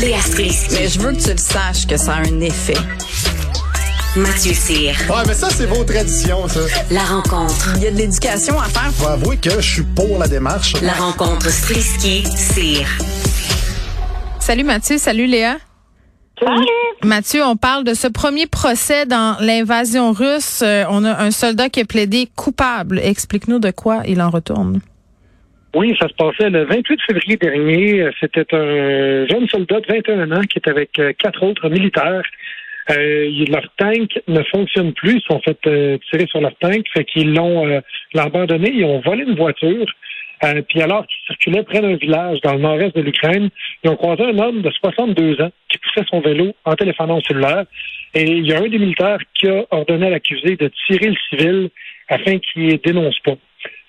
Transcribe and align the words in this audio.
Léa 0.00 0.20
Strisky. 0.20 0.74
Mais 0.74 0.88
je 0.88 1.00
veux 1.00 1.12
que 1.12 1.22
tu 1.22 1.30
le 1.30 1.38
saches 1.38 1.86
que 1.86 1.96
ça 1.96 2.16
a 2.16 2.18
un 2.18 2.40
effet. 2.40 2.76
Mathieu 4.14 4.52
Cyr. 4.52 4.94
Ouais, 5.08 5.22
mais 5.26 5.32
ça, 5.32 5.48
c'est 5.50 5.64
vos 5.66 5.84
traditions, 5.84 6.46
ça. 6.48 6.60
La 6.90 7.04
rencontre. 7.04 7.72
Il 7.76 7.82
y 7.82 7.86
a 7.86 7.90
de 7.90 7.96
l'éducation 7.96 8.60
à 8.60 8.64
faire. 8.64 8.92
Faut 8.92 9.08
avouer 9.08 9.38
que 9.38 9.50
je 9.50 9.60
suis 9.60 9.82
pour 9.82 10.18
la 10.18 10.28
démarche. 10.28 10.74
La 10.82 10.92
rencontre 10.92 11.48
Strisky-Cyr. 11.48 12.86
Salut 14.38 14.64
Mathieu, 14.64 14.98
salut 14.98 15.26
Léa. 15.26 15.56
Mathieu, 17.02 17.42
on 17.44 17.56
parle 17.56 17.84
de 17.84 17.94
ce 17.94 18.06
premier 18.08 18.46
procès 18.46 19.06
dans 19.06 19.38
l'invasion 19.40 20.12
russe. 20.12 20.60
Euh, 20.62 20.84
on 20.90 21.04
a 21.04 21.22
un 21.22 21.30
soldat 21.30 21.70
qui 21.70 21.80
est 21.80 21.84
plaidé 21.84 22.28
coupable. 22.36 22.98
Explique-nous 23.02 23.58
de 23.58 23.70
quoi 23.70 24.02
il 24.06 24.20
en 24.20 24.28
retourne. 24.28 24.80
Oui, 25.76 25.94
ça 26.00 26.08
se 26.08 26.14
passait 26.14 26.48
le 26.48 26.64
28 26.64 27.02
février 27.02 27.36
dernier. 27.36 28.08
C'était 28.18 28.46
un 28.54 29.26
jeune 29.26 29.46
soldat 29.46 29.78
de 29.80 29.86
21 29.86 30.32
ans 30.32 30.40
qui 30.40 30.56
était 30.56 30.70
avec 30.70 30.98
euh, 30.98 31.12
quatre 31.12 31.42
autres 31.42 31.68
militaires. 31.68 32.22
Euh, 32.90 33.44
leur 33.50 33.68
tank 33.76 34.08
ne 34.26 34.42
fonctionne 34.44 34.94
plus. 34.94 35.16
Ils 35.16 35.22
sont 35.30 35.38
fait 35.40 35.58
euh, 35.66 35.98
tirer 36.10 36.26
sur 36.28 36.40
leur 36.40 36.56
tank. 36.60 36.86
Fait 36.94 37.04
qu'ils 37.04 37.34
l'ont 37.34 37.82
abandonné. 38.16 38.70
Ils 38.72 38.86
ont 38.86 39.00
volé 39.00 39.24
une 39.24 39.36
voiture. 39.36 39.84
Puis 40.68 40.80
alors 40.80 41.06
qu'ils 41.06 41.26
circulaient 41.26 41.62
près 41.62 41.82
d'un 41.82 41.96
village 41.96 42.40
dans 42.40 42.54
le 42.54 42.60
nord-est 42.60 42.96
de 42.96 43.02
l'Ukraine, 43.02 43.50
ils 43.84 43.90
ont 43.90 43.96
croisé 43.96 44.22
un 44.22 44.38
homme 44.38 44.62
de 44.62 44.70
62 44.70 45.42
ans 45.42 45.50
qui 45.68 45.76
poussait 45.76 46.06
son 46.08 46.20
vélo 46.20 46.54
en 46.64 46.74
téléphonant 46.74 47.18
au 47.18 47.22
cellulaire. 47.22 47.64
Et 48.14 48.22
il 48.22 48.46
y 48.46 48.54
a 48.54 48.60
un 48.60 48.68
des 48.68 48.78
militaires 48.78 49.18
qui 49.34 49.46
a 49.48 49.66
ordonné 49.70 50.06
à 50.06 50.10
l'accusé 50.10 50.56
de 50.56 50.70
tirer 50.86 51.08
le 51.08 51.16
civil 51.28 51.70
afin 52.08 52.38
qu'il 52.38 52.66
ne 52.66 52.76
dénonce 52.76 53.18
pas. 53.20 53.36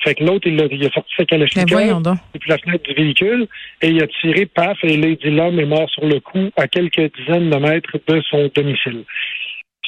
Fait 0.03 0.13
que 0.15 0.23
l'autre, 0.23 0.47
il, 0.47 0.61
a- 0.61 0.67
il 0.69 0.85
a 0.85 0.89
sorti 0.91 1.11
sa 1.17 1.25
kalachnikov 1.25 2.01
donc. 2.03 2.17
depuis 2.33 2.49
la 2.49 2.57
fenêtre 2.59 2.83
du 2.83 2.93
véhicule 2.93 3.47
et 3.81 3.87
il 3.89 4.01
a 4.01 4.07
tiré, 4.07 4.45
paf, 4.45 4.77
et 4.83 4.95
dit 4.97 5.29
l'homme 5.31 5.59
est 5.59 5.65
mort 5.65 5.89
sur 5.89 6.05
le 6.05 6.19
coup 6.19 6.49
à 6.55 6.67
quelques 6.67 7.11
dizaines 7.17 7.49
de 7.49 7.57
mètres 7.57 7.97
de 8.07 8.21
son 8.29 8.49
domicile. 8.55 9.03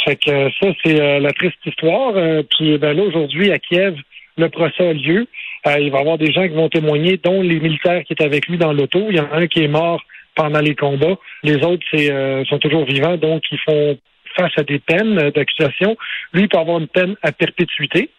Fait 0.06 0.16
que 0.16 0.32
euh, 0.32 0.50
ça, 0.62 0.70
c'est 0.84 1.00
euh, 1.00 1.20
la 1.20 1.32
triste 1.34 1.58
histoire. 1.66 2.14
Euh, 2.16 2.42
puis 2.58 2.78
ben 2.78 2.96
là, 2.96 3.04
aujourd'hui, 3.04 3.52
à 3.52 3.60
Kiev, 3.60 3.96
le 4.38 4.50
procès 4.50 4.88
a 4.88 4.94
lieu. 4.94 5.28
Euh, 5.68 5.76
il 5.80 5.92
va 5.92 5.98
y 5.98 6.02
avoir 6.02 6.18
des 6.18 6.32
gens 6.32 6.44
qui 6.48 6.54
vont 6.56 6.70
témoigner, 6.70 7.18
dont 7.18 7.42
les 7.42 7.60
militaires 7.60 8.04
qui 8.06 8.14
étaient 8.14 8.24
avec 8.24 8.48
lui 8.48 8.58
dans 8.58 8.72
l'auto. 8.74 9.08
Il 9.10 9.18
y 9.18 9.20
en 9.20 9.30
a 9.32 9.36
un 9.38 9.48
qui 9.48 9.62
est 9.64 9.68
mort 9.68 10.02
pendant 10.36 10.62
les 10.62 10.74
combats. 10.76 11.18
Les 11.44 11.58
autres 11.66 11.86
c'est, 11.92 12.10
euh, 12.12 12.46
sont 12.46 12.60
toujours 12.60 12.86
vivants, 12.86 13.18
donc 13.18 13.44
ils 13.52 13.60
font 13.60 13.98
face 14.36 14.52
à 14.58 14.64
des 14.64 14.80
peines 14.80 15.32
d'accusation. 15.32 15.98
Lui, 16.34 16.44
il 16.44 16.50
peut 16.50 16.58
avoir 16.58 16.80
une 16.80 16.88
peine 16.88 17.16
à 17.22 17.32
perpétuité. 17.32 18.10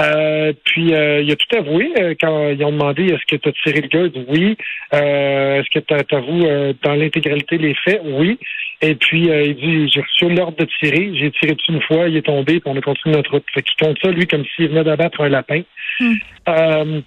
Euh, 0.00 0.52
puis 0.64 0.92
euh, 0.94 1.22
il 1.22 1.30
a 1.30 1.36
tout 1.36 1.56
avoué 1.56 1.92
euh, 1.98 2.14
quand 2.20 2.48
ils 2.48 2.64
ont 2.64 2.72
demandé 2.72 3.04
est-ce 3.04 3.24
que 3.26 3.36
tu 3.36 3.48
as 3.48 3.52
tiré 3.52 3.80
le 3.80 3.88
gars, 3.88 4.02
il 4.02 4.10
dit 4.10 4.24
oui. 4.28 4.56
Est-ce 4.92 5.70
que 5.70 5.78
tu 5.78 6.14
avoues 6.14 6.74
dans 6.82 6.94
l'intégralité 6.94 7.58
les 7.58 7.74
faits? 7.74 8.00
Oui. 8.04 8.38
Et 8.82 8.94
puis 8.94 9.28
il 9.28 9.54
dit 9.54 9.88
j'ai 9.88 10.00
reçu 10.00 10.28
l'ordre 10.34 10.56
de 10.58 10.68
tirer, 10.80 11.12
j'ai 11.14 11.30
tiré 11.30 11.54
dessus 11.54 11.72
une 11.72 11.82
fois, 11.82 12.08
il 12.08 12.16
est 12.16 12.26
tombé, 12.26 12.60
puis 12.60 12.62
on 12.66 12.76
a 12.76 12.80
continué 12.80 13.16
notre 13.16 13.30
route. 13.30 13.44
Fait 13.54 13.62
qu'il 13.62 13.86
compte 13.86 13.98
ça, 14.02 14.10
lui, 14.10 14.26
comme 14.26 14.44
s'il 14.54 14.68
venait 14.68 14.84
d'abattre 14.84 15.20
un 15.20 15.28
lapin. 15.28 15.62
Hmm. 16.00 17.00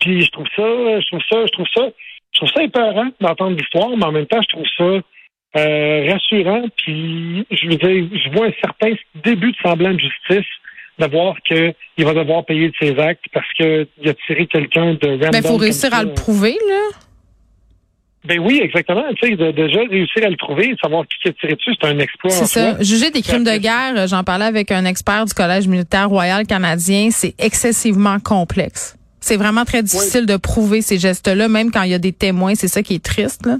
Puis 0.00 0.22
je 0.22 0.30
trouve 0.30 0.46
ça, 0.54 1.00
je 1.00 1.06
trouve 1.06 1.22
ça, 1.30 1.46
je 1.46 1.52
trouve 1.52 1.68
ça, 1.74 1.88
je 2.32 2.38
trouve 2.40 2.50
ça 2.54 2.62
épeurant 2.62 3.08
d'entendre 3.20 3.56
l'histoire, 3.56 3.96
mais 3.96 4.04
en 4.04 4.12
même 4.12 4.26
temps, 4.26 4.42
je 4.42 4.48
trouve 4.48 4.66
ça 4.76 5.02
euh, 5.56 6.12
rassurant. 6.12 6.64
Puis 6.76 7.46
je 7.50 7.68
veux 7.68 7.76
dire, 7.76 8.08
je 8.24 8.36
vois 8.36 8.46
un 8.46 8.52
certain 8.60 8.94
début 9.24 9.52
de 9.52 9.56
semblant 9.62 9.92
de 9.92 10.00
justice 10.00 10.46
de 10.98 11.06
voir 11.06 11.36
qu'il 11.46 12.04
va 12.04 12.14
devoir 12.14 12.44
payer 12.44 12.68
de 12.68 12.74
ses 12.80 12.98
actes 12.98 13.24
parce 13.32 13.50
qu'il 13.54 13.86
a 14.08 14.14
tiré 14.26 14.46
quelqu'un 14.46 14.94
de 14.94 15.08
random. 15.08 15.30
Mais 15.32 15.38
il 15.38 15.42
faut 15.42 15.48
comme 15.50 15.60
réussir 15.60 15.90
ça. 15.90 15.98
à 15.98 16.04
le 16.04 16.14
prouver, 16.14 16.56
là. 16.68 16.98
Ben 18.24 18.40
oui, 18.40 18.60
exactement. 18.62 19.04
Tu 19.20 19.28
sais, 19.28 19.36
de, 19.36 19.52
déjà 19.52 19.80
réussir 19.88 20.24
à 20.24 20.28
le 20.28 20.36
trouver, 20.36 20.74
savoir 20.82 21.04
qui 21.06 21.28
a 21.28 21.32
tiré 21.32 21.54
dessus, 21.54 21.72
c'est 21.80 21.86
un 21.86 21.98
exploit. 21.98 22.30
C'est 22.30 22.46
ça. 22.46 22.74
soi. 22.74 22.82
Juger 22.82 23.10
des 23.10 23.22
crimes 23.22 23.44
de 23.44 23.56
guerre, 23.56 23.94
euh, 23.96 24.06
j'en 24.08 24.24
parlais 24.24 24.46
avec 24.46 24.72
un 24.72 24.84
expert 24.84 25.24
du 25.26 25.32
Collège 25.32 25.68
militaire 25.68 26.08
royal 26.08 26.44
canadien, 26.46 27.10
c'est 27.12 27.34
excessivement 27.38 28.18
complexe. 28.18 28.96
C'est 29.20 29.36
vraiment 29.36 29.64
très 29.64 29.82
difficile 29.82 30.26
de 30.26 30.36
prouver 30.36 30.82
ces 30.82 30.98
gestes-là, 30.98 31.48
même 31.48 31.70
quand 31.70 31.82
il 31.82 31.90
y 31.90 31.94
a 31.94 31.98
des 31.98 32.12
témoins. 32.12 32.54
C'est 32.54 32.68
ça 32.68 32.82
qui 32.82 32.94
est 32.94 33.04
triste, 33.04 33.46
là. 33.46 33.56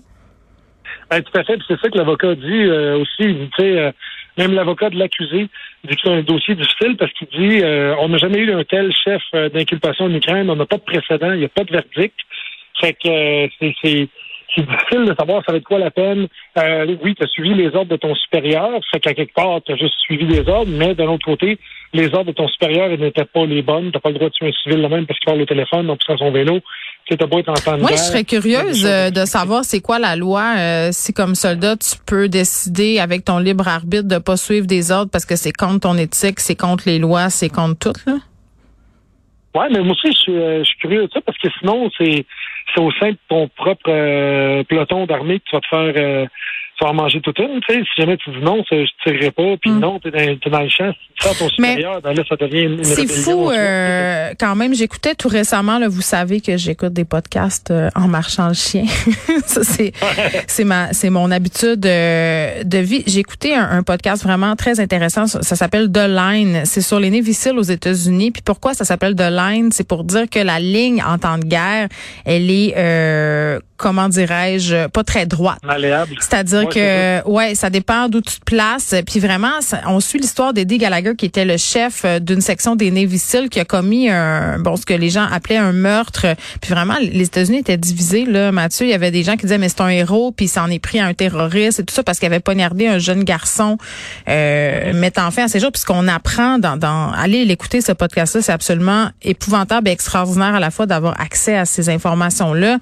Ben, 1.10 1.22
tout 1.22 1.38
à 1.38 1.44
C'est 1.44 1.80
ça 1.80 1.88
que 1.88 1.96
l'avocat 1.96 2.34
dit 2.34 2.64
euh, 2.64 2.98
aussi. 2.98 3.48
Euh, 3.60 3.92
même 4.36 4.52
l'avocat 4.52 4.90
de 4.90 4.98
l'accusé 4.98 5.48
dit 5.84 5.96
que 5.96 6.00
c'est 6.02 6.10
un 6.10 6.22
dossier 6.22 6.54
difficile 6.54 6.96
parce 6.96 7.12
qu'il 7.12 7.28
dit 7.28 7.60
euh, 7.62 7.94
on 8.00 8.08
n'a 8.08 8.18
jamais 8.18 8.38
eu 8.38 8.52
un 8.52 8.64
tel 8.64 8.92
chef 8.92 9.22
euh, 9.34 9.48
d'inculpation 9.48 10.06
en 10.06 10.14
Ukraine, 10.14 10.50
on 10.50 10.56
n'a 10.56 10.66
pas 10.66 10.76
de 10.76 10.82
précédent, 10.82 11.32
il 11.32 11.38
n'y 11.38 11.44
a 11.44 11.48
pas 11.48 11.64
de 11.64 11.72
verdict. 11.72 12.16
Fait 12.80 12.92
que 12.92 13.08
euh, 13.08 13.48
c'est 13.60 14.08
difficile 14.62 15.04
de 15.04 15.14
savoir 15.18 15.42
ça 15.44 15.52
va 15.52 15.58
être 15.58 15.64
quoi 15.64 15.78
la 15.78 15.90
peine. 15.90 16.28
Euh, 16.58 16.96
oui, 17.02 17.14
tu 17.14 17.24
as 17.24 17.28
suivi 17.28 17.54
les 17.54 17.74
ordres 17.74 17.90
de 17.90 17.96
ton 17.96 18.14
supérieur, 18.14 18.70
fait 18.90 19.00
qu'à 19.00 19.14
quelque 19.14 19.34
part, 19.34 19.60
tu 19.64 19.72
as 19.72 19.76
juste 19.76 19.94
suivi 20.00 20.26
les 20.26 20.48
ordres, 20.48 20.70
mais 20.70 20.94
d'un 20.94 21.08
autre 21.08 21.24
côté, 21.24 21.58
les 21.92 22.06
ordres 22.14 22.26
de 22.26 22.32
ton 22.32 22.48
supérieur 22.48 22.88
n'étaient 22.90 23.24
pas 23.24 23.46
les 23.46 23.62
bonnes. 23.62 23.90
Tu 23.92 24.00
pas 24.00 24.10
le 24.10 24.16
droit 24.16 24.28
de 24.28 24.34
tuer 24.34 24.48
un 24.48 24.52
civil 24.52 24.82
le 24.82 24.88
même 24.88 25.06
parce 25.06 25.18
qu'il 25.18 25.26
parle 25.26 25.42
au 25.42 25.46
téléphone, 25.46 25.86
donc 25.86 26.02
sur 26.02 26.18
son 26.18 26.30
vélo. 26.30 26.60
Beau 27.08 27.38
être 27.38 27.48
en 27.48 27.78
Moi, 27.78 27.90
je 27.92 27.96
serais 27.96 28.24
curieuse 28.24 28.84
euh, 28.84 29.10
de 29.10 29.24
savoir 29.24 29.64
c'est 29.64 29.80
quoi 29.80 30.00
la 30.00 30.16
loi. 30.16 30.54
euh, 30.58 30.88
si 30.90 31.12
comme 31.12 31.36
soldat, 31.36 31.76
tu 31.76 31.96
peux 32.04 32.28
décider 32.28 32.98
avec 32.98 33.24
ton 33.24 33.38
libre 33.38 33.68
arbitre 33.68 34.08
de 34.08 34.18
pas 34.18 34.36
suivre 34.36 34.66
des 34.66 34.90
ordres 34.90 35.10
parce 35.12 35.24
que 35.24 35.36
c'est 35.36 35.52
contre 35.52 35.80
ton 35.88 35.96
éthique, 35.96 36.40
c'est 36.40 36.56
contre 36.56 36.84
les 36.86 36.98
lois, 36.98 37.30
c'est 37.30 37.48
contre 37.48 37.78
tout. 37.78 38.10
Là? 38.10 38.16
Ouais, 39.56 39.68
mais 39.70 39.80
moi 39.80 39.92
aussi, 39.92 40.12
je 40.12 40.18
suis, 40.18 40.36
euh, 40.36 40.58
je 40.58 40.64
suis 40.64 40.78
curieux 40.78 41.06
de 41.06 41.12
ça 41.12 41.20
parce 41.20 41.38
que 41.38 41.48
sinon, 41.60 41.88
c'est 41.96 42.26
c'est 42.74 42.80
au 42.80 42.90
sein 42.92 43.12
de 43.12 43.18
ton 43.28 43.48
propre 43.48 43.88
euh, 43.88 44.64
peloton 44.64 45.06
d'armée 45.06 45.38
que 45.38 45.44
tu 45.44 45.56
vas 45.56 45.60
te 45.60 45.68
faire 45.68 45.94
euh, 45.96 46.26
tu 46.78 46.84
vas 46.84 46.90
en 46.90 46.94
manger 46.94 47.20
toute 47.20 47.38
une. 47.38 47.60
Tu 47.66 47.74
sais, 47.74 47.80
si 47.80 48.00
jamais 48.02 48.16
tu 48.16 48.30
dis 48.30 48.40
non, 48.42 48.62
ça, 48.68 48.76
je 48.76 48.90
tirerai 49.04 49.30
pas, 49.30 49.56
puis 49.60 49.70
Mm. 49.70 49.78
non, 49.80 49.98
t'es 49.98 50.10
dans, 50.10 50.38
t'es 50.38 50.50
dans 50.50 50.60
le 50.60 50.68
champ, 50.68 50.92
si 50.92 51.28
tu 51.28 51.38
ton 51.38 51.48
supérieur, 51.48 52.00
ben 52.02 52.12
là, 52.12 52.22
ça 52.28 52.36
devient 52.36 52.62
une, 52.64 52.84
C'est 52.84 53.06
fou 53.06 53.50
euh, 53.50 54.32
quand 54.38 54.54
même. 54.54 54.74
J'écoutais 54.74 55.14
tout 55.14 55.28
récemment. 55.28 55.78
Là, 55.78 55.88
vous 55.88 56.02
savez 56.02 56.40
que 56.40 56.56
j'écoute 56.56 56.92
des 56.92 57.04
podcasts 57.04 57.70
euh, 57.70 57.88
en 57.94 58.08
marchant 58.08 58.48
le 58.48 58.54
chien. 58.54 58.84
Ça 59.46 59.64
c'est 59.64 59.92
c'est 60.46 60.64
ma 60.64 60.92
c'est 60.92 61.10
mon 61.10 61.30
habitude 61.30 61.84
euh, 61.86 62.62
de 62.64 62.78
vie. 62.78 63.02
J'ai 63.06 63.20
écouté 63.20 63.54
un, 63.54 63.68
un 63.70 63.82
podcast 63.82 64.22
vraiment 64.24 64.54
très 64.56 64.80
intéressant. 64.80 65.26
Ça, 65.26 65.42
ça 65.42 65.56
s'appelle 65.56 65.90
The 65.90 66.06
Line. 66.08 66.62
C'est 66.64 66.80
sur 66.82 67.00
les 67.00 67.10
missiles 67.10 67.58
aux 67.58 67.62
États-Unis. 67.62 68.30
Puis 68.32 68.42
pourquoi 68.44 68.74
ça 68.74 68.84
s'appelle 68.84 69.14
The 69.14 69.30
Line? 69.30 69.72
C'est 69.72 69.86
pour 69.88 70.04
dire 70.04 70.28
que 70.28 70.38
la 70.40 70.58
ligne 70.60 71.02
en 71.02 71.18
temps 71.18 71.38
de 71.38 71.44
guerre, 71.44 71.88
elle 72.24 72.50
est 72.50 72.74
euh, 72.76 73.58
comment 73.76 74.08
dirais-je 74.08 74.88
pas 74.88 75.04
très 75.04 75.26
droite. 75.26 75.58
Malléable. 75.64 76.14
C'est-à-dire 76.20 76.64
Ouais, 76.64 77.22
que, 77.22 77.28
ouais, 77.28 77.54
ça 77.54 77.70
dépend 77.70 78.08
d'où 78.08 78.20
tu 78.20 78.36
te 78.38 78.44
places. 78.44 78.94
Puis 79.06 79.20
vraiment, 79.20 79.60
ça- 79.60 79.80
on 79.86 80.00
suit 80.00 80.18
l'histoire 80.18 80.52
d'Eddie 80.52 80.78
Gallagher, 80.78 81.14
qui 81.16 81.26
était 81.26 81.44
le 81.44 81.56
chef 81.56 82.02
euh, 82.04 82.18
d'une 82.18 82.40
section 82.40 82.76
des 82.76 82.90
Navy 82.90 83.18
Seals, 83.18 83.48
qui 83.48 83.60
a 83.60 83.64
commis 83.64 84.08
un, 84.10 84.58
bon, 84.58 84.76
ce 84.76 84.86
que 84.86 84.94
les 84.94 85.10
gens 85.10 85.26
appelaient 85.30 85.56
un 85.56 85.72
meurtre. 85.72 86.26
Puis 86.60 86.72
vraiment, 86.72 86.94
les 87.00 87.24
États-Unis 87.24 87.58
étaient 87.58 87.76
divisés, 87.76 88.24
là, 88.24 88.52
Mathieu. 88.52 88.86
Il 88.86 88.90
y 88.90 88.94
avait 88.94 89.10
des 89.10 89.22
gens 89.22 89.32
qui 89.36 89.42
disaient, 89.42 89.58
mais 89.58 89.68
c'est 89.68 89.80
un 89.82 89.88
héros, 89.88 90.32
puis 90.32 90.46
il 90.46 90.48
s'en 90.48 90.68
est 90.70 90.78
pris 90.78 90.98
à 91.00 91.06
un 91.06 91.14
terroriste 91.14 91.80
et 91.80 91.84
tout 91.84 91.94
ça, 91.94 92.02
parce 92.02 92.18
qu'il 92.18 92.26
avait 92.26 92.40
poignardé 92.40 92.86
un 92.86 92.98
jeune 92.98 93.24
garçon, 93.24 93.76
euh, 94.28 94.92
mettant 94.92 95.30
fin 95.30 95.44
à 95.44 95.48
ses 95.48 95.60
jours. 95.60 95.72
Puis 95.72 95.80
ce 95.82 95.86
qu'on 95.86 96.08
apprend 96.08 96.58
dans, 96.58 96.76
dans, 96.76 97.10
allez 97.12 97.44
l'écouter, 97.44 97.80
ce 97.80 97.92
podcast-là, 97.92 98.42
c'est 98.42 98.52
absolument 98.52 99.08
épouvantable 99.22 99.88
et 99.88 99.92
extraordinaire 99.92 100.54
à 100.54 100.60
la 100.60 100.70
fois 100.70 100.86
d'avoir 100.86 101.20
accès 101.20 101.56
à 101.56 101.64
ces 101.64 101.88
informations-là. 101.88 102.78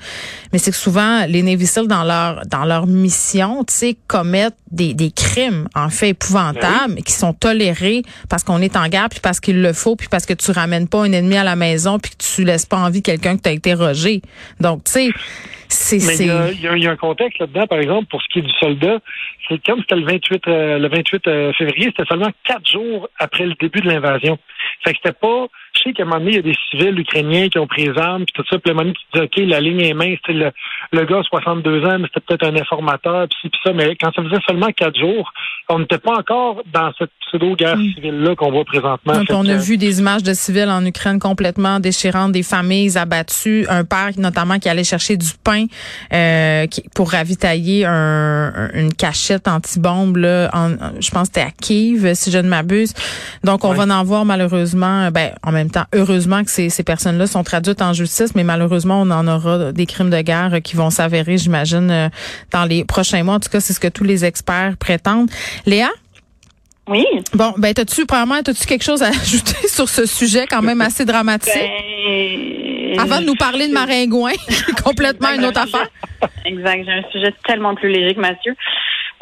Mais 0.53 0.59
c'est 0.59 0.71
que 0.71 0.77
souvent, 0.84 1.25
les 1.27 1.43
Navy 1.43 1.67
Seals, 1.67 1.89
dans 1.89 2.05
leur, 2.05 2.43
dans 2.47 2.65
leur 2.65 2.87
mission, 2.87 3.65
tu 3.65 3.75
sais, 3.75 3.97
commettent 4.06 4.56
des, 4.71 4.93
des 4.93 5.11
crimes, 5.11 5.67
en 5.75 5.89
fait, 5.89 6.11
épouvantables, 6.11 6.97
qui 7.06 7.12
sont 7.12 7.33
tolérés 7.33 8.03
parce 8.28 8.45
qu'on 8.45 8.61
est 8.61 8.77
en 8.77 8.89
guerre, 8.89 9.09
puis 9.09 9.21
parce 9.22 9.41
qu'il 9.41 9.62
le 9.62 9.72
faut, 9.72 9.97
puis 9.97 10.09
parce 10.11 10.27
que 10.27 10.34
tu 10.34 10.50
ramènes 10.50 10.89
pas 10.89 11.03
un 11.03 11.12
ennemi 11.12 11.37
à 11.37 11.45
la 11.45 11.56
maison, 11.56 11.99
puis 11.99 12.11
que 12.12 12.22
tu 12.22 12.45
laisses 12.45 12.67
pas 12.67 12.77
en 12.78 12.91
vie 12.91 13.03
quelqu'un 13.03 13.37
que 13.37 13.43
tu 13.43 13.49
as 13.49 13.53
interrogé. 13.53 14.21
Donc, 14.61 14.84
tu 14.84 14.93
sais, 14.93 15.09
c'est... 15.69 15.97
Il 15.97 16.03
c'est- 16.03 16.27
y, 16.27 16.67
y 16.67 16.83
y 16.83 16.86
a 16.86 16.91
un 16.91 16.97
contexte 16.97 17.39
là-dedans, 17.41 17.66
par 17.66 17.78
exemple, 17.78 18.07
pour 18.10 18.21
ce 18.22 18.28
qui 18.33 18.39
est 18.41 18.42
du 18.42 18.53
soldat. 18.60 18.98
C'est 19.48 19.65
comme 19.65 19.81
c'était 19.81 19.97
le 19.97 20.04
28, 20.07 20.42
euh, 20.48 20.78
le 20.78 20.89
28 20.89 21.27
euh, 21.27 21.53
février, 21.54 21.86
c'était 21.86 22.09
seulement 22.09 22.31
quatre 22.47 22.69
jours 22.71 23.09
après 23.19 23.47
le 23.47 23.54
début 23.60 23.81
de 23.81 23.89
l'invasion. 23.89 24.39
Fait 24.84 24.92
que 24.92 24.98
c'était 25.03 25.19
pas. 25.19 25.47
Je 25.76 25.82
sais 25.82 25.92
qu'à 25.92 26.04
un 26.04 26.06
moment 26.06 26.18
donné, 26.21 26.30
il 26.32 26.36
y 26.36 26.38
a 26.38 26.42
des 26.42 26.56
civils 26.71 26.98
ukrainiens 26.98 27.48
qui 27.48 27.59
ont 27.59 27.66
pris 27.66 27.86
les 27.88 27.98
armes, 27.98 28.24
puis 28.24 28.32
tout 28.34 28.44
ça. 28.48 28.59
Puis 28.59 28.71
à 28.71 28.72
un 28.72 28.76
moment 28.76 28.92
donné, 28.92 28.94
tu 29.12 29.18
dis, 29.18 29.24
OK, 29.44 29.48
la 29.50 29.60
ligne 29.60 29.80
est 29.80 29.94
mince. 29.94 30.18
Le, 30.28 30.50
le 30.92 31.04
gars, 31.04 31.21
62 31.28 31.84
ans, 31.84 31.98
mais 31.98 32.06
c'était 32.15 32.21
peut-être 32.26 32.47
un 32.47 32.56
informateur, 32.56 33.26
puis 33.28 33.38
ci, 33.42 33.48
puis 33.48 33.60
ça. 33.65 33.72
Mais 33.72 33.97
quand 34.00 34.12
ça 34.15 34.22
faisait 34.22 34.41
seulement 34.47 34.68
quatre 34.76 34.98
jours, 34.98 35.32
on 35.68 35.78
n'était 35.80 35.98
pas 35.98 36.12
encore 36.18 36.62
dans 36.72 36.92
cette 36.98 37.10
pseudo-guerre 37.26 37.76
civile-là 37.76 38.36
qu'on 38.36 38.50
voit 38.53 38.65
présentement. 38.65 39.15
Fait 39.24 39.32
on 39.34 39.47
a 39.48 39.56
vu 39.56 39.76
des 39.76 39.98
images 39.98 40.22
de 40.22 40.32
civils 40.32 40.68
en 40.68 40.84
Ukraine 40.86 41.18
complètement 41.18 41.80
déchirantes, 41.80 42.32
des 42.32 42.42
familles 42.42 42.97
abattues, 42.97 43.66
un 43.68 43.84
père 43.84 44.10
notamment 44.18 44.59
qui 44.59 44.68
allait 44.68 44.84
chercher 44.84 45.16
du 45.16 45.30
pain 45.42 45.65
euh, 46.12 46.66
qui- 46.66 46.84
pour 46.94 47.10
ravitailler 47.10 47.84
un, 47.86 48.53
un- 48.54 48.71
une 48.74 48.92
cachette 48.94 49.48
anti-bombe. 49.48 50.18
Là, 50.18 50.50
en, 50.53 50.71
je 51.00 51.10
pense 51.10 51.28
que 51.28 51.34
c'était 51.34 51.41
à 51.48 51.50
Kiev, 51.50 52.15
si 52.15 52.30
je 52.30 52.38
ne 52.38 52.48
m'abuse. 52.48 52.92
Donc, 53.42 53.65
on 53.65 53.71
Ouais. 53.74 53.84
va 53.86 53.94
en 53.97 54.04
voir 54.04 54.24
malheureusement, 54.24 55.10
ben, 55.10 55.30
en 55.42 55.50
même 55.53 55.64
temps, 55.71 55.87
heureusement 55.93 56.45
que 56.45 56.51
ces, 56.51 56.69
ces 56.69 56.84
personnes-là 56.84 57.27
sont 57.27 57.43
traduites 57.43 57.83
en 57.83 57.93
justice, 57.93 58.34
mais 58.34 58.45
malheureusement, 58.45 59.01
on 59.01 59.11
en 59.11 59.27
aura 59.27 59.72
des 59.72 59.87
crimes 59.87 60.11
de 60.11 60.21
guerre 60.21 60.61
qui 60.63 60.77
vont 60.77 60.84
vont 60.84 60.91
s'avérer, 60.91 61.39
j'imagine, 61.39 61.91
euh, 61.91 62.09
dans 62.53 62.65
les 62.65 62.84
prochains 62.84 63.22
mois. 63.22 63.34
En 63.34 63.41
tout 63.41 63.49
cas, 63.49 63.61
c'est 63.61 63.72
ce 63.72 63.81
que 63.81 63.89
tous 63.89 64.05
les 64.05 64.25
experts 64.25 64.77
prétendent. 64.78 65.31
Léa? 65.66 65.89
Oui. 66.87 67.07
Bon, 67.33 67.55
ben, 67.57 67.72
t'as-tu, 67.72 68.05
premièrement, 68.05 68.43
t'as-tu 68.43 68.66
quelque 68.66 68.84
chose 68.84 69.03
à 69.03 69.09
ajouter 69.22 69.69
sur 69.69 69.89
ce 69.89 70.05
sujet 70.07 70.47
quand 70.47 70.63
même 70.63 70.83
assez 70.83 71.05
dramatique? 71.05 71.53
Ben, 71.55 73.01
Avant 73.01 73.21
de 73.21 73.27
nous 73.27 73.34
parler 73.34 73.69
de 73.69 73.72
maringouin, 73.72 74.33
complètement 74.84 75.31
une 75.31 75.47
autre 75.47 75.60
affaire. 75.60 75.89
Exact. 76.45 76.84
J'ai 76.84 76.93
un 76.93 77.10
sujet 77.10 77.34
tellement 77.47 77.75
plus 77.75 77.89
léger 77.89 78.15
que 78.15 78.21
Mathieu. 78.21 78.55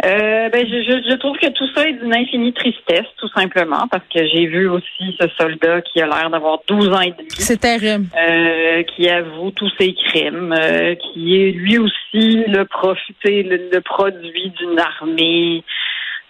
Euh, 0.05 0.49
ben, 0.49 0.67
je, 0.67 0.83
je, 0.83 1.11
je 1.11 1.15
trouve 1.17 1.37
que 1.39 1.49
tout 1.51 1.67
ça 1.75 1.89
est 1.89 1.93
d'une 1.93 2.13
infinie 2.15 2.53
tristesse, 2.53 3.07
tout 3.19 3.29
simplement, 3.29 3.87
parce 3.89 4.03
que 4.13 4.27
j'ai 4.27 4.47
vu 4.47 4.69
aussi 4.69 5.17
ce 5.21 5.29
soldat 5.39 5.81
qui 5.83 6.01
a 6.03 6.07
l'air 6.07 6.29
d'avoir 6.29 6.59
12 6.67 6.89
ans 6.89 7.01
et 7.01 7.13
demi. 7.13 7.29
C'est 7.39 7.61
terrible. 7.61 8.07
Euh, 8.21 8.83
qui 8.83 9.09
avoue 9.09 9.53
tous 9.53 9.71
ses 9.79 9.95
crimes, 9.95 10.53
euh, 10.59 10.97
qui 10.97 11.37
est 11.41 11.53
lui 11.53 11.79
aussi 11.79 12.45
le 12.49 12.65
profité, 12.65 13.45
le, 13.45 13.71
le 13.73 13.81
produit 13.81 14.51
d'une 14.59 14.79
armée, 14.79 15.63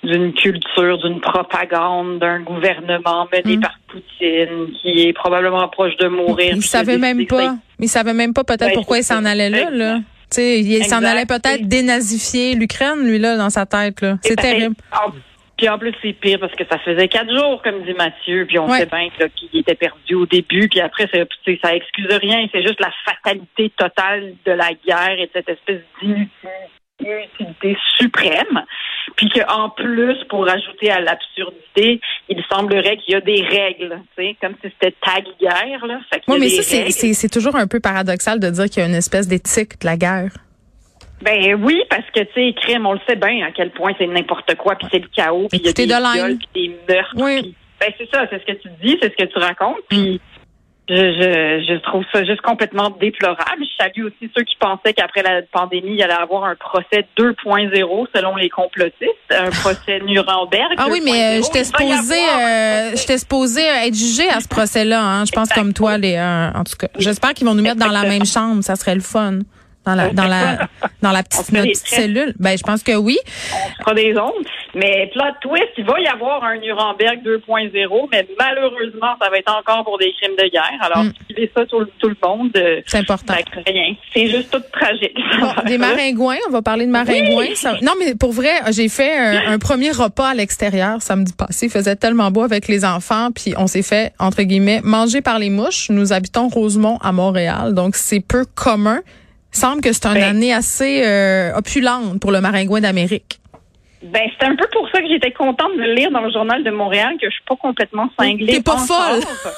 d'une 0.03 0.33
culture, 0.35 0.99
d'une 0.99 1.21
propagande, 1.21 2.19
d'un 2.19 2.41
gouvernement 2.41 3.27
mené 3.33 3.57
Mm. 3.57 3.61
par 3.61 3.79
Poutine, 3.87 4.73
qui 4.81 5.03
est 5.07 5.13
probablement 5.13 5.69
proche 5.69 5.97
de 5.97 6.09
mourir. 6.09 6.53
Il 6.57 6.63
savait 6.63 6.99
même 6.99 7.27
pas. 7.27 7.57
Il 7.79 7.89
savait 7.89 8.13
même 8.15 8.33
pas 8.35 8.45
peut-être 8.45 8.67
Ben, 8.69 8.75
pourquoi 8.75 8.99
il 8.99 9.05
s'en 9.05 9.25
allait 9.25 9.51
là, 9.51 9.71
là. 9.71 9.99
Tu 10.33 10.41
sais, 10.41 10.61
il 10.61 10.85
s'en 10.87 11.03
allait 11.05 11.27
peut-être 11.27 11.69
dénazifier 11.69 12.55
l'Ukraine, 12.55 13.07
lui, 13.07 13.19
là, 13.19 13.37
dans 13.37 13.51
sa 13.51 13.67
tête, 13.67 14.01
là. 14.01 14.17
C'est 14.23 14.37
Ben, 14.37 14.43
terrible. 14.43 14.75
en- 14.93 15.11
Puis 15.59 15.69
en 15.69 15.79
plus, 15.79 15.93
c'est 16.03 16.15
pire 16.15 16.41
parce 16.41 16.55
que 16.55 16.65
ça 16.69 16.79
faisait 16.79 17.07
quatre 17.07 17.31
jours, 17.33 17.63
comme 17.63 17.85
dit 17.85 17.93
Mathieu, 17.93 18.47
puis 18.49 18.59
on 18.59 18.69
Ouais. 18.69 18.79
sait 18.81 18.87
bien 18.87 19.09
qu'il 19.37 19.61
était 19.61 19.75
perdu 19.77 20.15
au 20.15 20.27
début, 20.27 20.69
puis 20.69 20.81
après, 20.81 21.07
ça 21.13 21.75
excuse 21.77 22.07
rien, 22.11 22.47
c'est 22.51 22.63
juste 22.63 22.81
la 22.81 22.91
fatalité 23.05 23.71
totale 23.77 24.35
de 24.45 24.53
la 24.53 24.71
guerre 24.85 25.19
et 25.19 25.27
de 25.27 25.31
cette 25.33 25.49
espèce 25.51 25.81
d'inutilité 26.01 26.31
suprême. 27.99 28.63
Puis 29.17 29.29
qu'en 29.31 29.71
plus, 29.71 30.17
pour 30.29 30.49
ajouter 30.49 30.91
à 30.91 31.01
l'absurdité, 31.01 32.01
il 32.29 32.43
semblerait 32.51 32.97
qu'il 32.99 33.15
y 33.15 33.17
a 33.17 33.21
des 33.21 33.43
règles, 33.43 34.01
comme 34.41 34.55
si 34.63 34.71
c'était 34.81 34.95
tag 35.05 35.25
guerre, 35.41 35.87
là. 35.87 36.01
Fait 36.13 36.23
Oui, 36.29 36.39
mais 36.41 36.49
ça, 36.49 36.63
c'est- 36.63 37.29
toujours 37.33 37.57
un 37.57 37.67
peu 37.67 37.81
paradoxal 37.81 38.39
de 38.41 38.51
dire 38.51 38.65
qu'il 38.65 38.83
y 38.83 38.87
a 38.87 38.89
une 38.89 38.95
espèce 38.95 39.27
d'éthique 39.29 39.81
de 39.81 39.87
la 39.87 39.97
guerre. 39.97 40.33
Ben 41.23 41.55
oui, 41.63 41.83
parce 41.89 42.09
que 42.13 42.21
tu 42.21 42.33
sais, 42.35 42.55
crime, 42.61 42.85
on 42.85 42.95
le 42.95 43.01
sait 43.09 43.17
bien 43.17 43.47
à 43.47 43.53
quel 43.53 43.71
point 43.71 43.93
c'est 43.97 44.07
n'importe 44.09 44.55
quoi, 44.57 44.75
puis 44.75 44.89
c'est 44.91 44.99
le 44.99 45.09
chaos, 45.15 45.47
puis 45.49 45.61
il 45.61 45.67
y 45.67 45.69
a 45.69 45.73
des 45.73 45.87
de 45.87 45.93
viols, 45.93 46.39
puis 46.53 46.69
des 46.69 46.95
meurtres. 46.95 47.15
Oui. 47.17 47.55
ben 47.81 47.93
c'est 47.97 48.09
ça, 48.13 48.27
c'est 48.29 48.41
ce 48.41 48.45
que 48.47 48.59
tu 48.61 48.69
dis, 48.83 48.99
c'est 49.01 49.13
ce 49.17 49.25
que 49.25 49.31
tu 49.33 49.39
racontes, 49.39 49.79
puis 49.89 50.21
je, 50.89 50.95
je, 50.95 51.65
je 51.69 51.79
trouve 51.81 52.05
ça 52.13 52.25
juste 52.25 52.41
complètement 52.41 52.91
déplorable. 52.91 53.61
Je 53.61 53.77
salue 53.79 54.07
aussi 54.07 54.31
ceux 54.37 54.43
qui 54.43 54.57
pensaient 54.57 54.93
qu'après 54.93 55.23
la 55.23 55.43
pandémie, 55.43 55.93
il 55.93 55.97
y 55.97 56.03
allait 56.03 56.13
avoir 56.13 56.45
un 56.45 56.57
procès 56.57 57.07
2.0 57.17 58.07
selon 58.15 58.35
les 58.37 58.51
complotistes, 58.51 59.13
un 59.31 59.51
procès 59.63 60.01
Nuremberg. 60.01 60.75
Ah 60.79 60.87
oui, 60.91 61.01
mais 61.05 61.39
euh, 61.39 61.41
2.0. 61.41 61.45
j'étais 61.45 61.85
y 61.85 61.93
un 61.93 62.41
euh, 62.41 62.91
j'étais 62.97 63.19
supposée 63.19 63.69
euh, 63.69 63.87
être 63.87 63.95
jugée 63.95 64.29
à 64.29 64.41
ce 64.41 64.49
procès-là. 64.51 65.01
Hein. 65.01 65.25
Je 65.25 65.33
pense 65.33 65.51
comme 65.51 65.73
toi, 65.73 65.99
les, 65.99 66.17
euh, 66.17 66.51
en 66.53 66.65
tout 66.65 66.77
cas. 66.77 66.89
J'espère 66.99 67.35
qu'ils 67.35 67.47
vont 67.47 67.55
nous 67.55 67.63
mettre 67.63 67.77
dans 67.77 67.93
la 67.93 68.03
même 68.03 68.27
chambre. 68.27 68.63
Ça 68.65 68.75
serait 68.75 68.97
le 68.97 69.01
fun. 69.01 69.39
Dans 69.85 69.97
la, 69.97 70.11
dans 70.11 70.29
la, 70.29 70.69
dans 71.03 71.11
la 71.11 71.23
petite, 71.25 71.53
notre 71.53 71.75
cellule. 71.75 72.35
Ben, 72.39 72.57
je 72.57 72.63
pense 72.63 72.83
que 72.83 72.97
oui. 72.97 73.19
on 73.53 73.83
fera 73.83 73.95
des 73.95 74.17
ondes. 74.17 74.47
Mais 74.75 75.11
plot 75.13 75.25
twist, 75.43 75.69
il 75.77 75.85
va 75.85 76.01
y 76.01 76.07
avoir 76.07 76.43
un 76.45 76.57
Nuremberg 76.57 77.21
2.0, 77.25 78.09
mais 78.11 78.27
malheureusement, 78.39 79.15
ça 79.21 79.29
va 79.29 79.37
être 79.39 79.53
encore 79.55 79.85
pour 79.85 79.99
des 79.99 80.13
crimes 80.21 80.35
de 80.39 80.49
guerre. 80.51 80.79
Alors, 80.81 81.05
Mm. 81.05 81.13
filez 81.29 81.51
ça 81.55 81.67
tout, 81.67 81.85
tout 81.99 82.09
le 82.09 82.17
monde. 82.27 82.51
euh, 82.57 82.81
C'est 82.87 82.99
important. 82.99 83.35
Rien. 83.67 83.95
C'est 84.15 84.29
juste 84.29 84.51
tout 84.51 84.63
tragique. 84.73 85.17
Bon, 85.41 85.53
des 85.67 85.77
maringouins, 85.79 86.37
on 86.49 86.53
va 86.53 86.63
parler 86.63 86.87
de 86.87 86.91
maringouins. 86.91 87.55
Ça- 87.55 87.77
non, 87.83 87.93
mais 87.99 88.15
pour 88.15 88.33
vrai, 88.33 88.51
j'ai 88.71 88.89
fait 88.89 89.13
un, 89.19 89.53
un 89.53 89.59
premier 89.59 89.91
repas 89.91 90.29
à 90.31 90.35
l'extérieur 90.35 91.03
samedi 91.03 91.33
passé. 91.35 91.67
Il 91.67 91.71
faisait 91.73 91.97
tellement 91.97 92.31
beau 92.31 92.43
avec 92.43 92.67
les 92.69 92.85
enfants, 92.85 93.29
puis 93.35 93.55
on 93.59 93.67
s'est 93.67 93.83
fait, 93.83 94.13
entre 94.19 94.43
guillemets, 94.43 94.81
manger 94.83 95.21
par 95.21 95.39
les 95.39 95.51
mouches. 95.51 95.91
Nous 95.91 96.13
habitons 96.13 96.49
Rosemont 96.49 96.97
à 97.03 97.13
Montréal, 97.13 97.75
donc 97.75 97.95
c'est 97.97 98.21
peu 98.27 98.45
commun. 98.55 99.01
Il 99.55 99.59
semble 99.59 99.83
que 99.83 99.93
c'est 99.93 100.07
une 100.07 100.15
Ben. 100.15 100.23
année 100.23 100.55
assez 100.55 101.03
euh, 101.05 101.53
opulente 101.55 102.21
pour 102.21 102.33
le 102.33 102.41
maringouin 102.41 102.81
d'Amérique. 102.81 103.39
Ben, 104.03 104.23
c'est 104.39 104.47
un 104.47 104.57
peu 104.57 104.67
pour 104.73 104.89
ça 104.91 105.01
que 105.01 105.09
j'étais 105.09 105.31
contente 105.31 105.77
de 105.77 105.83
lire 105.95 106.11
dans 106.11 106.21
le 106.23 106.31
journal 106.33 106.63
de 106.65 106.71
Montréal 106.71 107.15
que 107.21 107.29
je 107.29 107.35
suis 107.35 107.45
pas 107.49 107.57
complètement 107.57 108.09
cinglée. 108.19 108.55
T'es 108.55 108.63
pas 108.63 108.73
encore. 108.75 108.87
folle. 108.87 109.53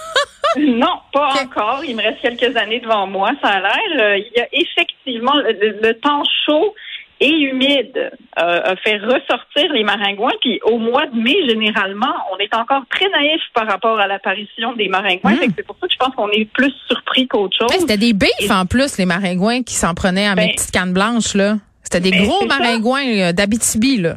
non, 0.66 0.98
pas 1.12 1.30
encore. 1.42 1.82
Il 1.86 1.96
me 1.96 2.02
reste 2.02 2.20
quelques 2.20 2.56
années 2.56 2.80
devant 2.80 3.06
moi, 3.06 3.30
ça 3.42 3.48
a 3.48 3.60
l'air. 3.60 4.00
Euh, 4.00 4.18
il 4.18 4.30
y 4.36 4.40
a 4.40 4.46
effectivement 4.52 5.34
le, 5.36 5.52
le- 5.52 5.78
le 5.82 5.94
temps 5.94 6.22
chaud 6.46 6.74
et 7.20 7.30
humide 7.30 8.10
euh, 8.38 8.60
a 8.64 8.76
fait 8.76 8.98
ressortir 8.98 9.72
les 9.72 9.82
maringouins. 9.84 10.32
Puis 10.42 10.60
au 10.64 10.78
mois 10.78 11.06
de 11.06 11.16
mai, 11.18 11.36
généralement, 11.48 12.12
on 12.32 12.38
est 12.38 12.54
encore 12.54 12.82
très 12.90 13.08
naïf 13.08 13.40
par 13.54 13.66
rapport 13.66 13.98
à 13.98 14.06
l'apparition 14.06 14.72
des 14.74 14.88
maringouins. 14.88 15.32
Mm. 15.34 15.38
Que 15.38 15.52
C'est 15.56 15.66
pour 15.66 15.76
ça 15.80 15.86
que 15.86 15.92
je 15.92 15.98
pense 15.98 16.14
qu'on 16.14 16.28
est 16.30 16.44
plus 16.52 16.72
surpris 16.88 17.26
qu'autre 17.28 17.56
chose. 17.58 17.72
Hey, 17.72 17.80
C'était 17.80 17.96
des 17.96 18.12
bifs 18.12 18.50
en 18.50 18.66
plus, 18.66 18.98
les 18.98 19.06
maringouins 19.06 19.62
qui 19.62 19.74
s'en 19.74 19.94
prenaient 19.94 20.26
à 20.26 20.34
mes 20.34 20.48
Ben. 20.48 20.54
petites 20.54 20.70
cannes 20.72 20.92
blanches, 20.92 21.34
là. 21.34 21.54
C'était 21.82 22.00
des 22.00 22.10
Ben, 22.10 22.24
gros 22.24 22.44
maringouins 22.46 23.06
euh, 23.06 23.32
d'Abitibi, 23.32 23.98
là. 23.98 24.14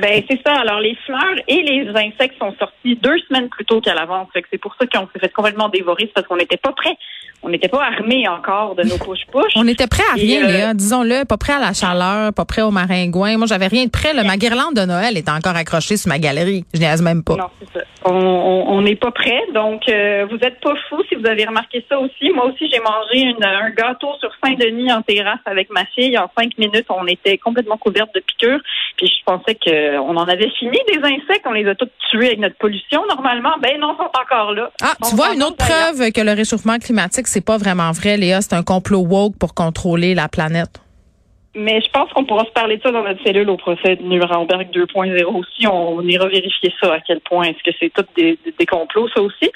Ben 0.00 0.22
c'est 0.28 0.40
ça. 0.46 0.54
Alors 0.60 0.80
les 0.80 0.96
fleurs 1.06 1.36
et 1.48 1.62
les 1.62 1.88
insectes 1.88 2.38
sont 2.38 2.54
sortis 2.58 2.96
deux 2.96 3.18
semaines 3.28 3.48
plus 3.48 3.64
tôt 3.64 3.80
qu'à 3.80 3.94
l'avance. 3.94 4.28
C'est 4.50 4.58
pour 4.58 4.74
ça 4.78 4.86
qu'on 4.86 5.08
s'est 5.12 5.18
fait 5.20 5.32
complètement 5.32 5.68
dévorer, 5.68 6.10
parce 6.14 6.26
qu'on 6.26 6.36
n'était 6.36 6.56
pas 6.56 6.72
prêts. 6.72 6.96
On 7.42 7.50
n'était 7.50 7.68
pas 7.68 7.84
armés 7.84 8.26
encore 8.26 8.74
de 8.74 8.84
nos 8.84 8.96
push-push. 8.96 9.52
On 9.56 9.68
était 9.68 9.86
prêts 9.86 10.02
à 10.10 10.14
rien, 10.14 10.44
euh, 10.44 10.50
Léa. 10.50 10.74
Disons-le, 10.74 11.24
pas 11.24 11.36
prêt 11.36 11.52
à 11.52 11.58
la 11.58 11.74
chaleur, 11.74 12.32
pas 12.32 12.46
prêt 12.46 12.62
au 12.62 12.70
maringouin. 12.70 13.36
Moi, 13.36 13.46
j'avais 13.46 13.66
rien 13.66 13.84
de 13.84 13.90
prêt. 13.90 14.14
là. 14.14 14.24
Ma 14.24 14.38
guirlande 14.38 14.74
de 14.74 14.86
Noël 14.86 15.18
est 15.18 15.28
encore 15.28 15.54
accrochée 15.54 15.98
sur 15.98 16.08
ma 16.08 16.18
galerie. 16.18 16.64
Je 16.72 16.80
niaise 16.80 17.02
même 17.02 17.22
pas. 17.22 17.36
Non, 17.36 17.48
c'est 17.60 17.78
ça. 17.78 17.84
On- 18.04 18.82
n'est 18.84 18.96
pas 18.96 19.12
prêts. 19.12 19.40
Donc, 19.54 19.88
euh, 19.88 20.26
vous 20.30 20.36
êtes 20.42 20.60
pas 20.60 20.74
fous 20.88 21.02
si 21.08 21.14
vous 21.14 21.26
avez 21.26 21.46
remarqué 21.46 21.82
ça 21.88 21.98
aussi. 21.98 22.30
Moi 22.34 22.46
aussi, 22.46 22.68
j'ai 22.70 22.80
mangé 22.80 23.20
une- 23.20 23.42
un 23.42 23.70
gâteau 23.70 24.08
sur 24.20 24.30
Saint-Denis 24.44 24.92
en 24.92 25.00
terrasse 25.00 25.38
avec 25.46 25.70
ma 25.70 25.86
fille. 25.86 26.18
En 26.18 26.30
cinq 26.38 26.58
minutes, 26.58 26.84
on 26.90 27.06
était 27.06 27.38
complètement 27.38 27.78
couverte 27.78 28.14
de 28.14 28.20
piqûres. 28.20 28.60
Puis 28.98 29.06
je 29.06 29.24
pensais 29.24 29.54
qu'on 29.54 30.16
en 30.16 30.28
avait 30.28 30.50
fini 30.58 30.78
des 30.88 30.98
insectes. 30.98 31.46
On 31.46 31.52
les 31.52 31.66
a 31.66 31.74
tous 31.74 31.88
tués 32.10 32.26
avec 32.26 32.40
notre 32.40 32.56
pollution. 32.56 33.02
Normalement, 33.08 33.54
ben 33.62 33.80
non, 33.80 33.94
ils 33.94 33.96
sont 33.96 34.10
encore 34.20 34.52
là. 34.52 34.70
Ah, 34.82 34.92
tu 35.08 35.16
vois, 35.16 35.34
une 35.34 35.42
autre 35.42 35.56
preuve 35.56 36.12
que 36.12 36.20
le 36.20 36.32
réchauffement 36.32 36.78
climatique, 36.78 37.26
c'est 37.26 37.44
pas 37.44 37.56
vraiment 37.56 37.90
vrai, 37.92 38.18
Léa. 38.18 38.42
C'est 38.42 38.54
un 38.54 38.62
complot 38.62 39.00
woke 39.00 39.38
pour 39.38 39.54
contrôler 39.54 40.14
la 40.14 40.28
planète. 40.28 40.80
Mais 41.56 41.80
je 41.80 41.88
pense 41.90 42.12
qu'on 42.12 42.24
pourra 42.24 42.44
se 42.44 42.50
parler 42.50 42.78
de 42.78 42.82
ça 42.82 42.90
dans 42.90 43.04
notre 43.04 43.22
cellule 43.22 43.48
au 43.48 43.56
procès 43.56 43.94
de 43.96 44.02
Nuremberg 44.02 44.68
2.0 44.72 45.24
aussi. 45.24 45.66
On, 45.68 46.00
ira 46.02 46.26
vérifier 46.26 46.72
ça, 46.80 46.94
à 46.94 47.00
quel 47.00 47.20
point 47.20 47.44
est-ce 47.44 47.62
que 47.62 47.76
c'est 47.78 47.90
tout 47.94 48.04
des, 48.16 48.36
des- 48.58 48.66
complots, 48.66 49.08
ça 49.14 49.22
aussi. 49.22 49.50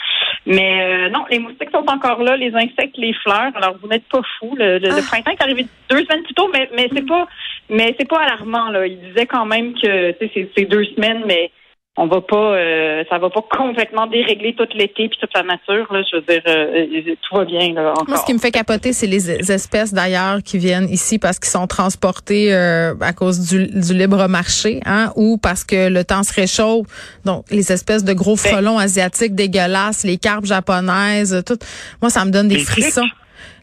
Mais 0.47 0.81
euh, 0.81 1.09
non, 1.11 1.25
les 1.31 1.41
moustiques 1.41 1.71
sont 1.73 1.85
encore 1.89 2.23
là, 2.23 2.37
les 2.37 2.55
insectes, 2.55 2.97
les 2.99 3.13
fleurs. 3.15 3.51
Alors 3.57 3.75
vous 3.83 3.89
n'êtes 3.89 4.09
pas 4.09 4.23
fous. 4.39 4.55
Le, 4.57 4.79
le- 4.79 4.89
le 4.91 4.95
Ah. 4.99 5.03
printemps 5.09 5.33
est 5.33 5.43
arrivé 5.43 5.67
deux 5.91 6.05
semaines 6.05 6.23
plus 6.23 6.35
tôt, 6.35 6.49
mais, 6.53 6.69
mais 6.75 6.89
c'est 6.95 7.07
pas 7.07 7.27
mais 7.69 7.95
c'est 7.99 8.09
pas 8.09 8.21
alarmant. 8.21 8.69
Là. 8.71 8.87
Il 8.87 9.01
disait 9.01 9.27
quand 9.27 9.45
même 9.47 9.75
que 9.75 10.13
tu 10.13 10.19
sais, 10.19 10.31
c'est 10.35 10.51
c'est 10.57 10.65
deux 10.67 10.85
semaines, 10.85 11.25
mais 11.27 11.51
on 12.01 12.07
va 12.07 12.21
pas 12.21 12.55
euh, 12.57 13.03
ça 13.11 13.19
va 13.19 13.29
pas 13.29 13.43
complètement 13.51 14.07
dérégler 14.07 14.55
tout 14.55 14.67
l'été 14.75 15.09
puis 15.09 15.19
toute 15.21 15.31
la 15.35 15.43
nature. 15.43 15.93
Là. 15.93 16.03
Je 16.11 16.17
veux 16.17 16.23
dire, 16.23 16.43
euh, 16.47 16.87
euh, 17.09 17.15
tout 17.29 17.37
va 17.37 17.45
bien 17.45 17.73
là, 17.75 17.91
encore. 17.91 18.09
Moi, 18.09 18.17
ce 18.19 18.25
qui 18.25 18.33
me 18.35 18.39
fait 18.39 18.51
capoter, 18.53 18.93
c'est 18.93 19.07
les 19.07 19.31
es- 19.31 19.51
espèces 19.53 19.93
d'ailleurs 19.93 20.39
qui 20.45 20.59
viennent 20.59 20.89
ici 20.89 21.19
parce 21.19 21.39
qu'ils 21.39 21.51
sont 21.51 21.67
transportés 21.67 22.55
euh, 22.55 22.95
à 23.01 23.13
cause 23.13 23.41
du, 23.49 23.67
du 23.67 23.95
libre 23.95 24.27
marché, 24.29 24.81
hein, 24.87 25.13
ou 25.17 25.39
parce 25.39 25.65
que 25.65 25.89
le 25.89 26.05
temps 26.05 26.23
se 26.23 26.33
réchauffe. 26.33 26.87
Donc, 27.25 27.45
les 27.51 27.73
espèces 27.73 28.05
de 28.05 28.13
gros 28.13 28.37
Ben- 28.37 28.53
frelons 28.53 28.79
asiatiques 28.79 29.35
dégueulasses, 29.35 30.05
les 30.05 30.19
carpes 30.19 30.45
japonaises, 30.47 31.43
tout. 31.47 31.59
Moi, 32.01 32.11
ça 32.11 32.25
me 32.25 32.31
donne 32.31 32.49
des 32.49 32.57
Les 32.57 32.61
frissons. 32.65 33.03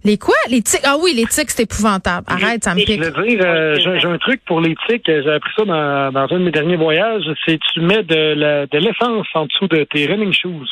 Les 0.04 0.18
quoi? 0.18 0.36
Les 0.50 0.62
tiques? 0.62 0.82
Ah 0.84 0.96
oui, 1.02 1.14
les 1.16 1.26
tiques, 1.26 1.50
c'est 1.52 1.64
épouvantable. 1.64 2.26
Arrête, 2.30 2.64
ça 2.64 2.74
me 2.76 2.80
pique. 2.84 3.02
Je 3.04 3.10
veux 3.10 3.28
dire, 3.28 3.42
euh, 3.44 3.76
j'ai 3.80 4.08
un 4.08 4.18
truc 4.18 4.42
pour 4.46 4.62
les 4.62 4.76
tiques. 4.88 5.04
J'ai 5.06 5.32
appris 5.32 5.52
ça 5.58 5.66
dans, 5.66 6.12
dans 6.12 6.28
un 6.36 6.40
de 6.40 6.44
mes 6.46 6.52
derniers 6.52 6.78
voyages. 6.78 7.24
C'est 7.46 7.60
tu 7.74 7.82
mets 7.82 8.04
de 8.04 8.78
l'essence 8.78 9.28
en 9.34 9.46
dessous 9.46 9.68
de 9.68 9.84
tes 9.92 10.06
running 10.08 10.34
shoes. 10.34 10.68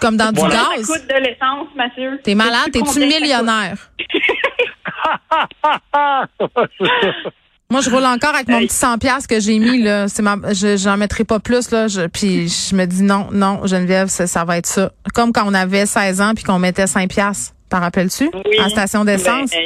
Comme 0.00 0.16
dans 0.16 0.30
Voilà. 0.34 0.54
du 0.54 0.60
Ça 0.60 0.76
gaz. 0.76 0.86
coûte 0.86 1.08
de 1.08 1.20
l'essence, 1.24 1.68
Mathieu. 1.74 2.20
T'es 2.22 2.34
malade, 2.34 2.70
t'es-tu 2.72 2.86
ça 2.86 3.00
millionnaire? 3.00 3.76
Ça. 5.64 6.28
Moi, 7.70 7.80
je 7.80 7.90
roule 7.90 8.04
encore 8.04 8.34
avec 8.34 8.46
mon 8.48 8.60
petit 8.60 8.74
100 8.74 8.98
pièces 8.98 9.26
que 9.26 9.40
j'ai 9.40 9.58
mis 9.58 9.82
là. 9.82 10.06
C'est 10.06 10.22
ma, 10.22 10.36
je, 10.52 10.76
j'en 10.76 10.96
mettrai 10.98 11.24
pas 11.24 11.40
plus 11.40 11.70
là. 11.70 11.88
Je, 11.88 12.06
puis 12.06 12.46
je 12.48 12.74
me 12.76 12.84
dis 12.84 13.02
non, 13.02 13.28
non, 13.32 13.66
Geneviève, 13.66 14.08
ça, 14.08 14.26
ça 14.26 14.44
va 14.44 14.58
être 14.58 14.66
ça. 14.66 14.92
Comme 15.14 15.32
quand 15.32 15.44
on 15.46 15.54
avait 15.54 15.86
16 15.86 16.20
ans 16.20 16.32
puis 16.34 16.44
qu'on 16.44 16.58
mettait 16.58 16.86
5 16.86 17.08
pièces. 17.08 17.54
T'en 17.74 17.80
rappelles-tu? 17.80 18.30
Oui. 18.32 18.58
À 18.60 18.62
la 18.64 18.68
station 18.68 19.04
d'essence? 19.04 19.50
Ben, 19.50 19.58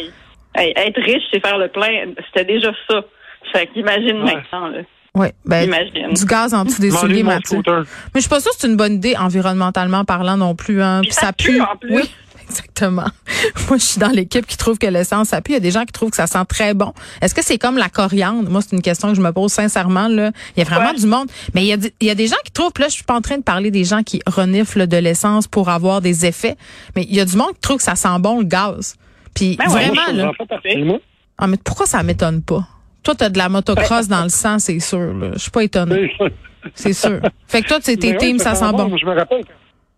hey, 0.55 0.73
hey, 0.75 0.89
être 0.89 0.99
riche, 1.03 1.23
c'est 1.31 1.41
faire 1.45 1.59
le 1.59 1.69
plein. 1.69 2.07
C'était 2.27 2.47
déjà 2.47 2.71
ça. 2.89 3.03
Fait 3.53 3.67
qu'imagine 3.67 4.23
Ouais. 4.23 4.35
maintenant, 4.37 4.69
là. 4.69 4.79
oui, 5.15 5.29
ben 5.45 5.65
Imagine. 5.65 6.15
du 6.15 6.25
gaz 6.25 6.55
en 6.55 6.65
dessous 6.65 6.81
des 6.81 6.91
souliers, 6.91 7.23
Mathieu. 7.23 7.61
Mais 7.67 7.83
je 8.15 8.21
suis 8.21 8.31
pas 8.31 8.41
sûre 8.41 8.53
que 8.53 8.57
c'est 8.61 8.67
une 8.67 8.77
bonne 8.79 8.95
idée 8.95 9.15
environnementalement 9.19 10.07
parlant 10.07 10.39
non 10.39 10.55
plus. 10.55 10.81
Hein. 10.83 11.01
Puis 11.03 11.13
ça 11.13 11.35
pue, 11.35 11.61
en 11.61 11.77
plus. 11.77 11.97
Oui, 11.97 12.11
Exactement. 12.49 13.05
Moi, 13.69 13.79
je 13.79 13.85
suis 13.85 14.01
dans 14.01 14.09
l'équipe 14.09 14.47
qui 14.47 14.57
trouve 14.57 14.79
que 14.79 14.87
l'essence 14.87 15.29
ça 15.29 15.41
pue. 15.41 15.53
Il 15.53 15.55
y 15.55 15.59
a 15.59 15.61
des 15.61 15.71
gens 15.71 15.85
qui 15.85 15.93
trouvent 15.93 16.11
que 16.11 16.17
ça 16.17 16.27
sent 16.27 16.45
très 16.49 16.75
bon. 16.75 16.93
Est-ce 17.21 17.35
que 17.35 17.45
c'est 17.45 17.59
comme 17.59 17.77
la 17.77 17.89
coriandre? 17.89 18.49
Moi, 18.51 18.61
c'est 18.63 18.75
une 18.75 18.83
question 18.83 19.09
que 19.11 19.15
je 19.15 19.21
me 19.21 19.33
pose 19.33 19.53
sincèrement. 19.53 20.09
Là. 20.09 20.31
Il 20.57 20.61
y 20.61 20.63
a 20.63 20.65
vraiment 20.65 20.91
Ouais. 20.91 20.97
du 20.99 21.07
monde. 21.07 21.29
Mais 21.55 21.63
il 21.63 21.67
y, 21.67 21.73
a, 21.73 21.77
il 22.01 22.07
y 22.07 22.11
a 22.11 22.15
des 22.15 22.27
gens 22.27 22.37
qui 22.45 22.53
trouvent, 22.53 22.73
puis 22.73 22.83
là, 22.83 22.89
je 22.89 22.95
suis 22.95 23.05
pas 23.05 23.15
en 23.15 23.21
train 23.21 23.37
de 23.39 23.43
parler 23.43 23.71
des 23.71 23.85
gens 23.85 24.03
qui 24.03 24.21
reniflent 24.27 24.87
de 24.87 24.97
l'essence 24.97 25.47
pour 25.47 25.69
avoir 25.69 26.01
des 26.01 26.25
effets, 26.27 26.57
mais 26.97 27.05
il 27.09 27.15
y 27.15 27.21
a 27.21 27.25
du 27.25 27.37
monde 27.37 27.53
qui 27.55 27.61
trouve 27.61 27.77
que 27.79 27.83
ça 27.83 27.95
sent 27.97 28.09
bon 28.21 28.39
le 28.39 28.45
gaz. 28.45 28.95
Puis 29.35 29.57
Ben 29.57 29.67
ouais, 29.73 29.89
vraiment, 29.91 30.13
là. 30.13 30.33
Ah, 31.37 31.47
mais 31.47 31.57
pourquoi 31.63 31.87
ça 31.87 32.03
m'étonne 32.03 32.43
pas? 32.43 32.67
Toi, 33.03 33.15
t'as 33.15 33.29
de 33.29 33.39
la 33.39 33.49
motocross 33.49 34.09
dans 34.09 34.23
le 34.25 34.29
sang, 34.29 34.59
c'est 34.59 34.81
sûr. 34.81 35.15
Là. 35.15 35.31
Je 35.35 35.39
suis 35.39 35.51
pas 35.51 35.63
étonnée. 35.65 36.11
C'est 36.75 36.93
sûr. 36.93 37.21
Fait 37.47 37.63
que 37.63 37.69
toi, 37.69 37.79
tu 37.81 37.91
ouais, 37.91 38.17
team, 38.17 38.39
ça 38.39 38.55
sent 38.55 38.71
bon. 38.73 38.97
Je 38.97 39.07
me 39.07 39.15
rappelle 39.15 39.45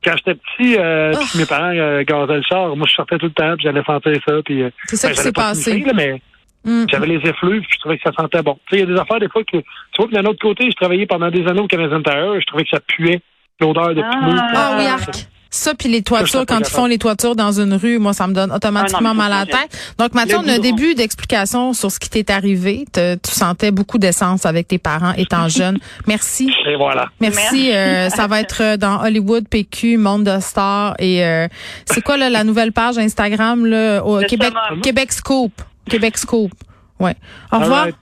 quand 0.05 0.13
j'étais 0.17 0.35
petit, 0.35 0.77
euh, 0.79 1.13
Ah. 1.15 1.19
puis 1.31 1.39
mes 1.41 1.47
parents 1.47 1.73
euh, 1.75 2.03
gazaient 2.05 2.37
le 2.37 2.43
char. 2.43 2.75
Moi, 2.77 2.87
je 2.89 2.95
sortais 2.95 3.19
tout 3.19 3.27
le 3.27 3.33
temps, 3.33 3.55
puis 3.57 3.65
j'allais 3.65 3.83
sentir 3.85 4.13
ça. 4.27 4.35
Puis, 4.45 4.63
euh, 4.63 4.71
C'est 4.87 4.97
ça 4.97 5.09
ben, 5.09 5.15
qui 5.15 5.21
s'est 5.21 5.33
pas 5.33 5.43
passé. 5.49 5.79
là, 5.81 5.93
mais 5.95 6.23
Mm. 6.65 6.85
j'avais 6.91 7.07
les 7.07 7.27
effluves, 7.29 7.63
puis 7.63 7.71
je 7.75 7.79
trouvais 7.81 7.97
que 7.97 8.03
ça 8.05 8.13
sentait 8.15 8.43
bon. 8.43 8.59
Tu 8.69 8.77
sais, 8.77 8.83
il 8.83 8.89
y 8.89 8.93
a 8.93 8.95
des 8.95 9.01
affaires 9.01 9.19
des 9.19 9.29
fois 9.31 9.43
que 9.45 9.57
tu 9.57 9.63
vois 9.99 10.07
que 10.09 10.13
d'un 10.13 10.25
autre 10.27 10.41
côté, 10.41 10.71
je 10.71 10.77
travaillais 10.77 11.07
pendant 11.07 11.31
des 11.31 11.47
années 11.47 11.61
au 11.61 11.67
Canadien 11.67 12.03
Tire, 12.03 12.39
je 12.39 12.45
trouvais 12.47 12.65
que 12.65 12.71
ça 12.71 12.81
puait 12.87 13.21
l'odeur 13.61 13.95
de 13.95 14.03
Ah. 14.05 14.11
pneus. 14.11 14.41
Ah 14.55 14.75
oui, 14.79 14.87
arc. 14.87 15.11
Ça, 15.53 15.75
puis 15.75 15.89
les 15.89 16.03
toitures, 16.03 16.47
quand 16.47 16.61
ils 16.61 16.65
font 16.67 16.87
les 16.87 16.99
toitures 16.99 17.35
dans 17.35 17.51
une 17.61 17.75
rue, 17.75 17.99
moi, 17.99 18.13
ça 18.13 18.29
me 18.29 18.33
donne 18.33 18.53
automatiquement 18.53 19.11
Ah 19.11 19.15
non, 19.15 19.19
mal 19.19 19.33
à 19.33 19.39
la 19.41 19.47
tête. 19.47 19.95
Donc, 19.99 20.15
Mathieu, 20.15 20.37
Le 20.37 20.45
on 20.45 20.49
a 20.49 20.53
un 20.55 20.59
début 20.61 20.95
d'explication 20.95 21.73
sur 21.73 21.91
ce 21.91 21.99
qui 21.99 22.09
t'est 22.09 22.31
arrivé. 22.31 22.85
Te- 22.93 23.17
tu 23.17 23.33
sentais 23.33 23.73
beaucoup 23.73 23.99
d'essence 23.99 24.47
avec 24.47 24.69
tes 24.69 24.79
parents 24.79 25.13
étant 25.15 25.49
jeune. 25.49 25.79
Merci. 26.07 26.53
Et 26.69 26.77
voilà. 26.77 27.09
Merci. 27.21 27.73
euh, 27.73 28.11
ça 28.11 28.29
va 28.29 28.41
être 28.41 28.63
euh, 28.63 28.77
dans 28.77 29.03
Hollywood, 29.03 29.49
PQ, 29.49 29.97
Monde 29.97 30.23
de 30.25 30.39
Stars. 30.41 30.95
Et 31.01 31.25
euh, 31.25 31.49
c'est 31.85 32.01
quoi 32.01 32.17
là, 32.17 32.31
la 32.31 32.45
nouvelle 32.45 32.71
page 32.71 32.97
Instagram 32.99 33.67
là, 33.67 34.05
au 34.05 34.21
Le 34.21 34.27
Québec. 34.27 34.53
Québec 34.85 35.11
Scoop. 35.13 35.53
Québec 35.89 36.17
Scoop. 36.17 36.53
Ouais. 37.01 37.17
Au 37.51 37.59
revoir. 37.59 37.85
right. 37.87 37.95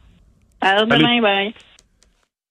À 0.60 0.84
demain, 0.84 1.22
bye. 1.22 1.54